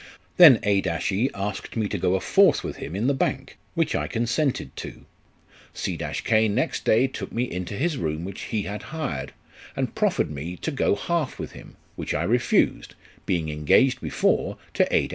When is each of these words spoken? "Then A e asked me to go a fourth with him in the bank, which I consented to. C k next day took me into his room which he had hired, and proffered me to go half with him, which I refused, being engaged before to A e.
"Then 0.37 0.57
A 0.63 0.77
e 0.79 1.29
asked 1.35 1.77
me 1.77 1.87
to 1.89 1.97
go 1.99 2.15
a 2.15 2.19
fourth 2.19 2.63
with 2.63 2.77
him 2.77 2.95
in 2.95 3.05
the 3.05 3.13
bank, 3.13 3.59
which 3.75 3.93
I 3.93 4.07
consented 4.07 4.75
to. 4.77 5.05
C 5.75 5.95
k 5.95 6.47
next 6.47 6.85
day 6.85 7.05
took 7.05 7.31
me 7.31 7.43
into 7.43 7.75
his 7.75 7.97
room 7.97 8.25
which 8.25 8.45
he 8.45 8.63
had 8.63 8.81
hired, 8.89 9.31
and 9.75 9.93
proffered 9.93 10.31
me 10.31 10.57
to 10.63 10.71
go 10.71 10.95
half 10.95 11.37
with 11.37 11.51
him, 11.51 11.75
which 11.97 12.15
I 12.15 12.23
refused, 12.23 12.95
being 13.27 13.49
engaged 13.49 14.01
before 14.01 14.57
to 14.73 14.91
A 14.91 15.03
e. 15.03 15.09